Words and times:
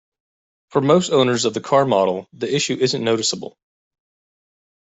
For 0.69 0.81
most 0.81 1.11
owners 1.11 1.45
of 1.45 1.53
the 1.53 1.61
car 1.61 1.85
model, 1.85 2.27
the 2.33 2.51
issue 2.51 2.73
isn't 2.73 3.03
noticeable. 3.03 3.55